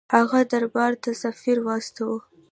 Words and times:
هغه 0.15 0.39
دربار 0.51 0.91
ته 1.03 1.11
سفیر 1.23 1.57
واستاوه. 1.65 2.19